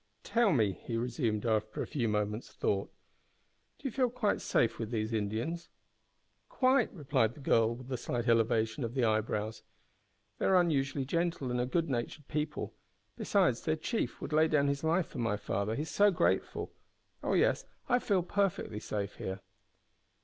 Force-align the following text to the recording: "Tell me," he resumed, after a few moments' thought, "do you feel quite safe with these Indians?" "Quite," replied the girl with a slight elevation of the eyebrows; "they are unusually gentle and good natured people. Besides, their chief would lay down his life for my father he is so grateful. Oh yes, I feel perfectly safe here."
"Tell 0.23 0.51
me," 0.51 0.71
he 0.71 0.97
resumed, 0.97 1.45
after 1.45 1.79
a 1.79 1.85
few 1.85 2.07
moments' 2.07 2.51
thought, 2.51 2.91
"do 3.77 3.87
you 3.87 3.91
feel 3.91 4.09
quite 4.09 4.41
safe 4.41 4.79
with 4.79 4.89
these 4.89 5.13
Indians?" 5.13 5.69
"Quite," 6.49 6.91
replied 6.91 7.35
the 7.35 7.39
girl 7.39 7.75
with 7.75 7.91
a 7.91 7.97
slight 7.97 8.27
elevation 8.27 8.83
of 8.83 8.95
the 8.95 9.05
eyebrows; 9.05 9.61
"they 10.39 10.47
are 10.47 10.59
unusually 10.59 11.05
gentle 11.05 11.51
and 11.51 11.71
good 11.71 11.87
natured 11.87 12.27
people. 12.27 12.73
Besides, 13.15 13.61
their 13.61 13.75
chief 13.75 14.19
would 14.21 14.33
lay 14.33 14.47
down 14.47 14.69
his 14.69 14.83
life 14.83 15.05
for 15.05 15.19
my 15.19 15.37
father 15.37 15.75
he 15.75 15.83
is 15.83 15.91
so 15.91 16.09
grateful. 16.09 16.71
Oh 17.21 17.33
yes, 17.35 17.63
I 17.87 17.99
feel 17.99 18.23
perfectly 18.23 18.79
safe 18.79 19.17
here." 19.17 19.41